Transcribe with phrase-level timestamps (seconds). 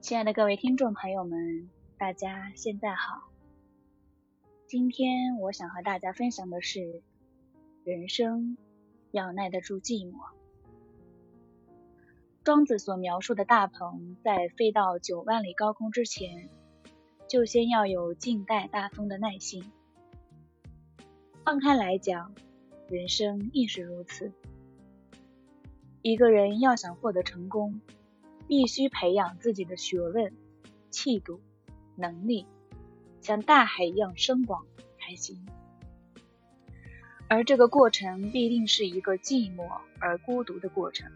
[0.00, 3.28] 亲爱的各位听众朋友们，大家现在好。
[4.66, 7.02] 今天我想和大家分享的是，
[7.84, 8.56] 人生
[9.10, 10.14] 要耐得住寂寞。
[12.42, 16.48] 庄子所描述的大鹏，在飞到九万里高空之前，
[17.28, 19.70] 就先要有静待大风的耐心。
[21.44, 22.34] 放开来讲，
[22.88, 24.32] 人生亦是如此。
[26.00, 27.82] 一个人要想获得成功，
[28.50, 30.32] 必须培养自己的学问、
[30.90, 31.40] 气度、
[31.94, 32.48] 能力，
[33.20, 34.66] 像大海一样深广
[34.98, 35.46] 才行。
[37.28, 41.12] 而这个过程必定是一个寂寞而孤独的过程。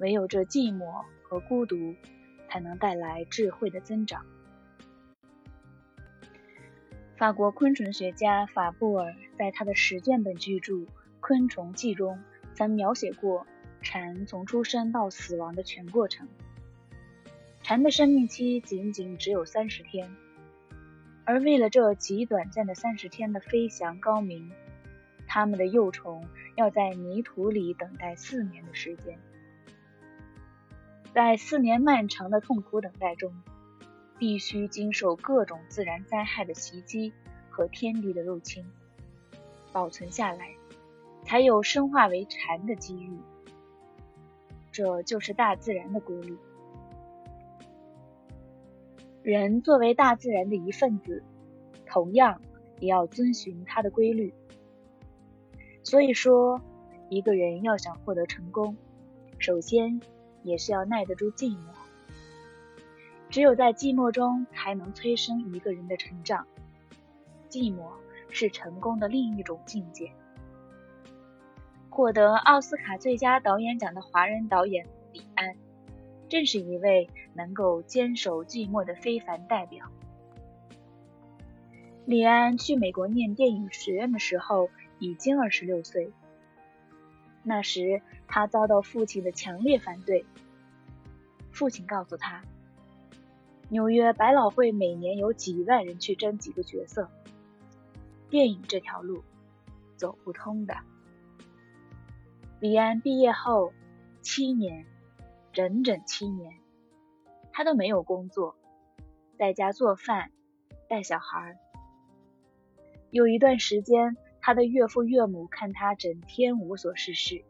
[0.00, 1.94] 唯有这寂寞和孤独，
[2.48, 4.26] 才能带来智慧的增长。
[7.16, 10.72] 法国昆虫学家法布尔在他的十卷本巨著
[11.20, 12.20] 《昆虫记》中，
[12.56, 13.46] 曾描写过。
[13.82, 16.28] 蝉从出生到死亡的全过程。
[17.62, 20.10] 蝉的生命期仅仅只有三十天，
[21.24, 24.50] 而为了这极短暂的三十天的飞翔高明，
[25.26, 29.18] 它们的幼虫要在泥土里等待四年的时间。
[31.12, 33.32] 在四年漫长的痛苦等待中，
[34.18, 37.12] 必须经受各种自然灾害的袭击
[37.50, 38.64] 和天敌的入侵，
[39.72, 40.50] 保存下来，
[41.24, 43.18] 才有生化为蝉的机遇。
[44.72, 46.36] 这就是大自然的规律。
[49.22, 51.22] 人作为大自然的一份子，
[51.86, 52.40] 同样
[52.78, 54.32] 也要遵循它的规律。
[55.82, 56.60] 所以说，
[57.08, 58.76] 一个人要想获得成功，
[59.38, 60.00] 首先
[60.42, 61.64] 也是要耐得住寂寞。
[63.28, 66.46] 只有在寂寞中，才能催生一个人的成长。
[67.48, 67.90] 寂寞
[68.28, 70.12] 是成功的另一种境界。
[71.90, 75.56] 获得奥斯卡最佳导演奖的华人导演李安，
[76.28, 79.86] 正是一位能够坚守寂寞的非凡代表。
[82.06, 86.12] 李安去美国念电影学院的时候已经二十六岁，
[87.42, 90.24] 那时他遭到父亲的强烈反对。
[91.50, 92.42] 父亲告诉他，
[93.68, 97.10] 纽约百老汇每年有几万人去争几个角色，
[98.30, 99.22] 电影这条路
[99.96, 100.76] 走不通的。
[102.60, 103.72] 李安毕业后
[104.20, 104.84] 七年，
[105.50, 106.52] 整整七年，
[107.52, 108.54] 他都没有工作，
[109.38, 110.30] 在家做饭、
[110.86, 111.58] 带小孩。
[113.10, 117.42] 有一段时间，他的岳父岳母看他整天无所事事，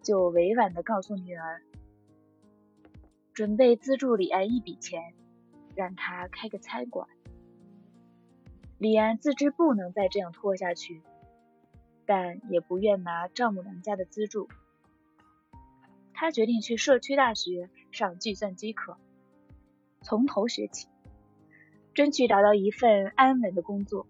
[0.00, 1.62] 就委婉的告诉女儿，
[3.34, 5.12] 准备资助李安一笔钱，
[5.74, 7.06] 让他开个餐馆。
[8.78, 11.02] 李安自知不能再这样拖下去。
[12.04, 14.48] 但也不愿拿丈母娘家的资助，
[16.12, 18.96] 他决定去社区大学上计算机课，
[20.02, 20.88] 从头学起，
[21.94, 24.06] 争取找到一份安稳的工作。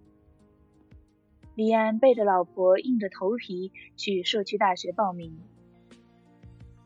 [1.55, 5.39] 李安背着老婆，硬着头皮去社区大学报名。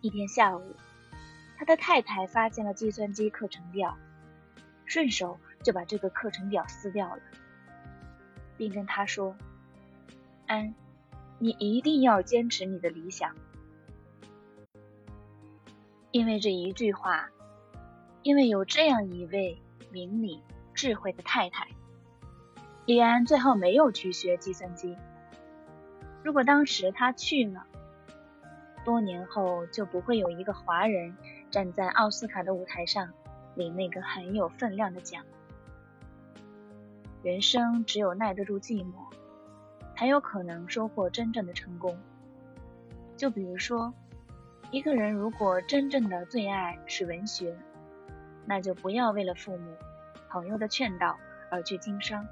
[0.00, 0.74] 一天下午，
[1.56, 3.96] 他的太太发现了计算机课程表，
[4.84, 7.22] 顺手就把这个课程表撕掉了，
[8.56, 9.36] 并跟他说
[10.46, 10.74] ：“安。”
[11.38, 13.36] 你一定要坚持你的理想，
[16.10, 17.28] 因为这一句话，
[18.22, 19.60] 因为有这样一位
[19.90, 20.42] 明理、
[20.72, 21.68] 智慧的太太，
[22.86, 24.96] 李安最后没有去学计算机。
[26.22, 27.66] 如果当时他去了，
[28.82, 31.14] 多年后就不会有一个华人
[31.50, 33.12] 站在奥斯卡的舞台上
[33.54, 35.22] 领那个很有分量的奖。
[37.22, 38.94] 人生只有耐得住寂寞。
[39.96, 41.98] 才有可能收获真正的成功。
[43.16, 43.94] 就比如说，
[44.70, 47.56] 一个人如果真正的最爱是文学，
[48.44, 49.74] 那就不要为了父母、
[50.28, 51.16] 朋友的劝导
[51.50, 52.26] 而去经商；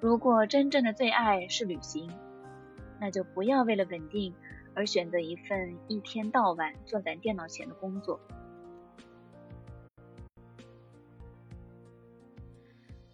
[0.00, 2.08] 如果真正的最爱是旅行，
[3.00, 4.32] 那就不要为了稳定
[4.74, 8.20] 而选择一份一天到晚坐在电脑前的工作。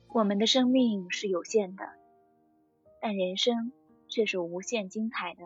[0.08, 2.03] 我们的生命是有限的。
[3.06, 3.70] 但人生
[4.08, 5.42] 却是无限精彩的。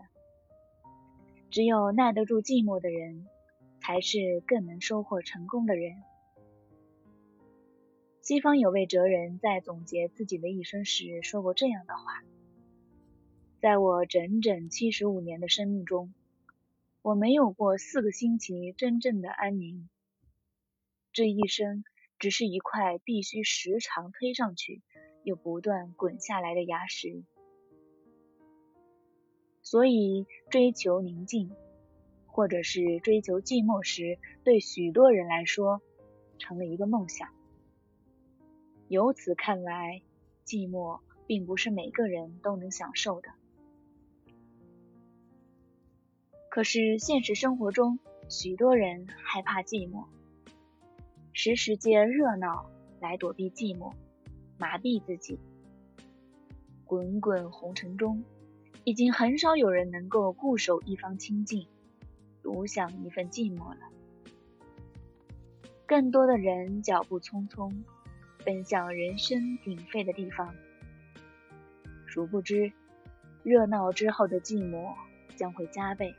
[1.51, 3.27] 只有耐得住寂寞的人，
[3.81, 6.01] 才是更能收获成功的人。
[8.23, 12.23] 西方有位哲人在总结自己的一生时说过这样的话
[13.61, 16.15] ：“在我整整七十五年的生命中，
[17.03, 19.89] 我没有过四个星期真正的安宁。
[21.13, 21.83] 这一生
[22.21, 24.81] 只是一块必须时常推上去
[25.25, 27.25] 又不断滚下来的牙石。”
[29.71, 31.51] 所以，追求宁静，
[32.27, 35.83] 或者是追求寂寞时，对许多人来说，
[36.39, 37.29] 成了一个梦想。
[38.89, 40.01] 由此看来，
[40.47, 43.29] 寂寞并不是每个人都能享受的。
[46.49, 47.99] 可是现实生活中，
[48.31, 50.07] 许多人害怕寂寞，
[51.35, 53.93] 时时借热闹来躲避寂寞，
[54.57, 55.39] 麻痹自己。
[56.87, 58.25] 滚滚红尘中，
[58.89, 61.67] 已经很少有人能够固守一方清静，
[62.43, 63.81] 独享一份寂寞了。
[65.85, 67.71] 更多的人脚步匆匆，
[68.47, 70.55] 奔向人声鼎沸的地方，
[72.07, 72.73] 殊不知，
[73.43, 74.95] 热闹之后的寂寞
[75.37, 76.15] 将会加倍。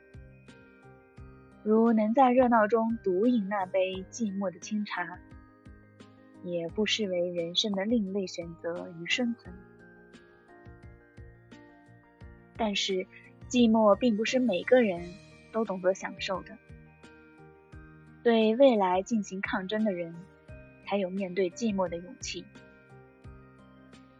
[1.64, 5.18] 如能在热闹中独饮那杯寂寞的清茶，
[6.44, 9.52] 也不失为人生的另类选择与生存。
[12.60, 13.08] 但是，
[13.48, 15.02] 寂寞并不是每个人
[15.54, 16.58] 都懂得享受的。
[18.22, 20.14] 对未来进行抗争的人，
[20.86, 22.44] 才有面对寂寞的勇气；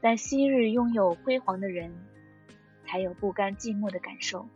[0.02, 1.94] 在昔日拥有辉煌的人，
[2.88, 4.48] 才有不甘寂寞的感受。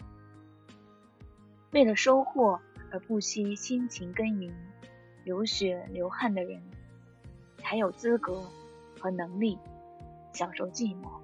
[1.71, 4.55] 为了收获而不惜辛勤耕耘、
[5.25, 6.61] 流血流汗的人，
[7.57, 8.49] 才有资格
[8.97, 9.57] 和能力
[10.31, 11.22] 享受寂寞。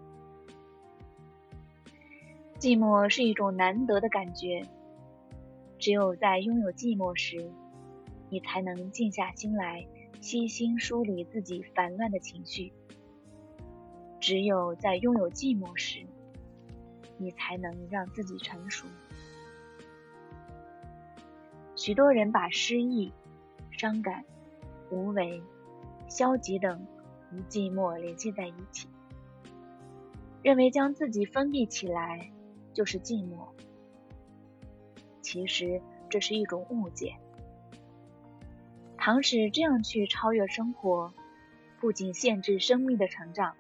[2.60, 4.62] 寂寞是一种难得的感觉，
[5.78, 7.50] 只有在拥有寂寞时，
[8.30, 9.88] 你才能静下心来，
[10.20, 12.74] 细心梳理自己烦乱的情绪；
[14.20, 16.06] 只有在拥有寂寞时，
[17.18, 18.86] 你才能让自己成熟。
[21.78, 23.14] 许多人把失意、
[23.72, 24.26] 伤感、
[24.92, 25.42] 无为、
[26.10, 26.86] 消极等
[27.32, 28.90] 与寂寞联系在一起，
[30.44, 32.30] 认为将自己封闭起来。
[32.74, 33.50] 就是寂寞，
[35.22, 37.16] 其实这是一种误解。
[38.98, 41.14] 倘使这样去超越生活，
[41.80, 43.56] 不仅限制生命的成长，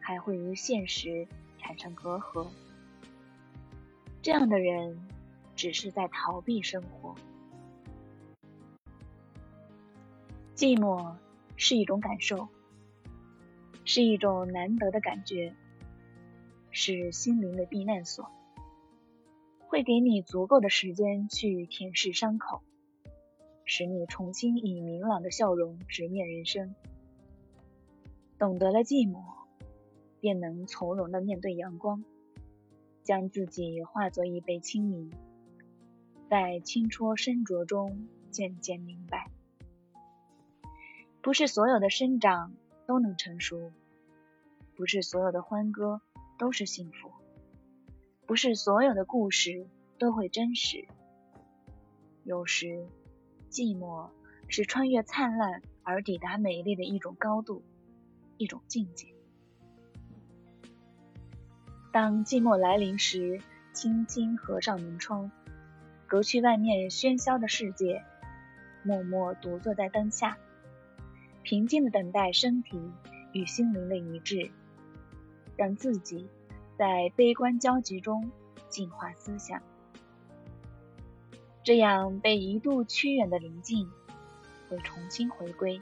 [0.00, 1.26] 还会与现实
[1.58, 2.48] 产生隔阂。
[4.22, 5.06] 这样的人
[5.54, 7.14] 只是在逃避生活。
[10.54, 11.14] 寂寞
[11.56, 12.48] 是一种感受，
[13.84, 15.54] 是一种难得的感觉。
[16.76, 18.28] 是心灵的避难所，
[19.68, 22.62] 会给你足够的时间去舔舐伤口，
[23.64, 26.74] 使你重新以明朗的笑容直面人生。
[28.40, 29.22] 懂得了寂寞，
[30.18, 32.04] 便能从容的面对阳光，
[33.04, 35.12] 将自己化作一杯清明，
[36.28, 39.30] 在清浊深浊中渐渐明白，
[41.22, 42.52] 不是所有的生长
[42.84, 43.70] 都能成熟，
[44.74, 46.00] 不是所有的欢歌。
[46.44, 47.10] 都是幸福，
[48.26, 49.66] 不是所有的故事
[49.98, 50.86] 都会真实。
[52.22, 52.86] 有时，
[53.48, 54.10] 寂寞
[54.46, 57.62] 是穿越灿烂而抵达美丽的一种高度，
[58.36, 59.06] 一种境界。
[61.90, 63.40] 当寂寞来临时，
[63.72, 65.30] 轻轻合上门窗，
[66.06, 68.04] 隔去外面喧嚣的世界，
[68.82, 70.36] 默默独坐在灯下，
[71.42, 72.78] 平静的等待身体
[73.32, 74.50] 与心灵的一致。
[75.56, 76.28] 让自己
[76.76, 78.30] 在悲观焦急中
[78.68, 79.62] 净化思想，
[81.62, 83.88] 这样被一度屈远的宁静
[84.68, 85.80] 会重新回归。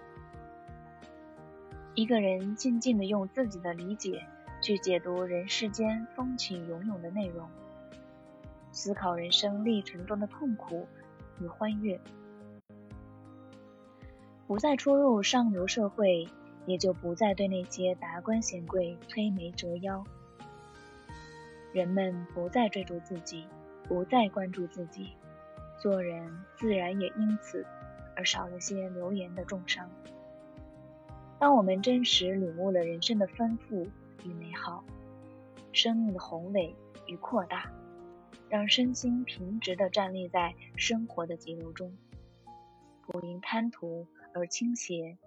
[1.95, 4.27] 一个人静静的用自己的理解
[4.63, 7.49] 去解读人世间风起涌涌的内容，
[8.71, 10.87] 思考人生历程中的痛苦
[11.41, 12.01] 与欢悦，
[14.47, 16.29] 不再出入上流社会。
[16.67, 20.05] 也就不再对那些达官显贵摧眉折腰，
[21.73, 23.47] 人们不再追逐自己，
[23.89, 25.11] 不再关注自己，
[25.81, 27.67] 做人自然也因此
[28.15, 29.91] 而少了些流言的重伤。
[31.39, 33.89] 当我们真实领悟了人生的丰富
[34.25, 34.85] 与美好，
[35.73, 36.77] 生命的宏伟
[37.07, 37.73] 与扩大，
[38.49, 41.97] 让身心平直地站立在生活的急流中，
[43.05, 45.19] 不因贪图而倾斜。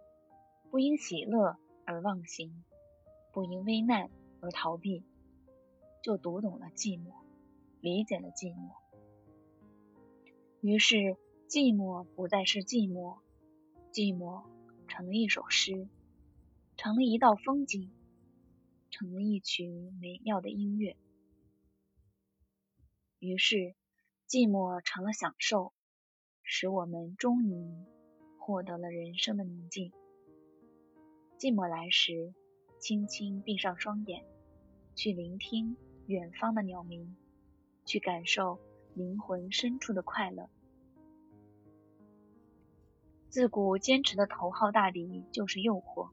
[0.75, 2.65] 不因喜乐而忘形，
[3.31, 4.09] 不因危难
[4.41, 5.05] 而逃避，
[6.03, 7.13] 就读懂了寂寞，
[7.79, 8.73] 理解了寂寞。
[10.59, 11.15] 于是，
[11.47, 13.19] 寂寞不再是寂寞，
[13.93, 14.43] 寂寞
[14.89, 15.87] 成了一首诗，
[16.75, 17.89] 成了一道风景，
[18.91, 19.69] 成了一曲
[20.01, 20.97] 美妙的音乐。
[23.19, 23.75] 于是，
[24.27, 25.71] 寂寞成了享受，
[26.43, 27.65] 使我们终于
[28.37, 29.93] 获得了人生的宁静。
[31.37, 32.33] 寂寞来时，
[32.79, 34.23] 轻轻闭上双眼，
[34.95, 35.75] 去聆听
[36.07, 37.15] 远方的鸟鸣，
[37.83, 38.57] 去感受
[38.93, 40.49] 灵魂深处的快乐。
[43.27, 46.09] 自古坚持的头号大敌就是诱惑。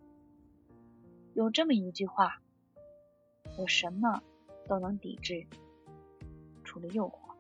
[1.35, 2.43] 有这么一句话：
[3.57, 4.23] 我什么
[4.67, 5.47] 都能抵制，
[6.64, 7.37] 除了诱惑。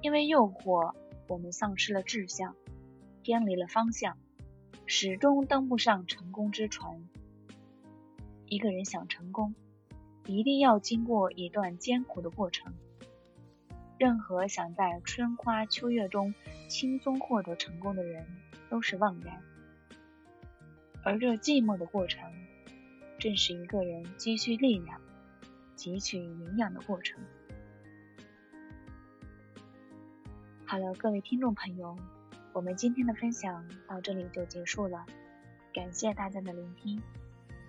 [0.00, 0.94] 因为诱惑，
[1.28, 2.56] 我们丧失了志向，
[3.22, 4.16] 偏离了方向，
[4.84, 7.08] 始终登不上成功之船。
[8.46, 9.54] 一个人想成功，
[10.26, 12.74] 一定要经过一段艰苦的过程。
[13.98, 16.34] 任何想在春花秋月中
[16.68, 18.26] 轻松获得成功的人，
[18.68, 19.42] 都是妄然。
[21.02, 22.30] 而这寂寞的过程，
[23.18, 25.00] 正是一个人积蓄力量、
[25.76, 27.18] 汲取营养的过程。
[30.66, 31.96] 好了，各位听众朋友，
[32.56, 35.04] 我们今天的分享到这里就结束了，
[35.74, 36.98] 感谢大家的聆听，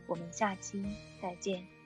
[0.07, 0.81] 我们下期
[1.21, 1.76] 再见。